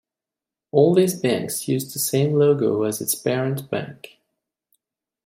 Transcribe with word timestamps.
All 0.71 0.95
these 0.95 1.13
banks 1.21 1.67
used 1.67 1.93
the 1.93 1.99
same 1.99 2.33
logo 2.33 2.81
as 2.85 3.01
its 3.01 3.13
parent 3.13 3.69
bank. 3.69 4.17